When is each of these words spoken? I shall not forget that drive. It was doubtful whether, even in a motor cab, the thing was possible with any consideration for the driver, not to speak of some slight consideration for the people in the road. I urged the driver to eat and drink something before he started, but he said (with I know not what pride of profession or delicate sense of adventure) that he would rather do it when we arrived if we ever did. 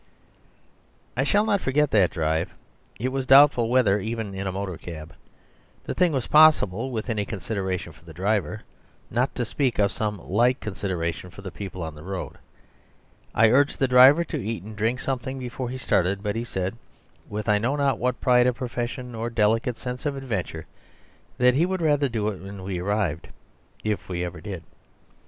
I 1.15 1.23
shall 1.23 1.45
not 1.45 1.61
forget 1.61 1.91
that 1.91 2.09
drive. 2.09 2.55
It 2.99 3.09
was 3.09 3.27
doubtful 3.27 3.69
whether, 3.69 3.99
even 3.99 4.33
in 4.33 4.47
a 4.47 4.51
motor 4.51 4.75
cab, 4.75 5.13
the 5.83 5.93
thing 5.93 6.11
was 6.11 6.25
possible 6.25 6.89
with 6.89 7.07
any 7.07 7.23
consideration 7.23 7.93
for 7.93 8.03
the 8.03 8.11
driver, 8.11 8.63
not 9.11 9.35
to 9.35 9.45
speak 9.45 9.77
of 9.77 9.91
some 9.91 10.17
slight 10.17 10.59
consideration 10.59 11.29
for 11.29 11.43
the 11.43 11.51
people 11.51 11.87
in 11.87 11.93
the 11.93 12.01
road. 12.01 12.39
I 13.35 13.51
urged 13.51 13.77
the 13.77 13.87
driver 13.87 14.23
to 14.23 14.43
eat 14.43 14.63
and 14.63 14.75
drink 14.75 14.99
something 14.99 15.37
before 15.37 15.69
he 15.69 15.77
started, 15.77 16.23
but 16.23 16.35
he 16.35 16.45
said 16.45 16.77
(with 17.29 17.47
I 17.47 17.59
know 17.59 17.75
not 17.75 17.99
what 17.99 18.19
pride 18.21 18.47
of 18.47 18.55
profession 18.55 19.13
or 19.13 19.29
delicate 19.29 19.77
sense 19.77 20.07
of 20.07 20.15
adventure) 20.17 20.65
that 21.37 21.53
he 21.53 21.67
would 21.67 21.79
rather 21.79 22.09
do 22.09 22.27
it 22.29 22.39
when 22.41 22.63
we 22.63 22.79
arrived 22.79 23.27
if 23.83 24.09
we 24.09 24.25
ever 24.25 24.41
did. 24.41 24.63